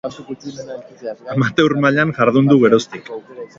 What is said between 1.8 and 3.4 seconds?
mailan jardun du geroztik.